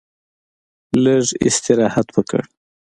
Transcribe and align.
لږ 1.03 1.27
استراحت 1.47 2.07
وکړ. 2.15 2.41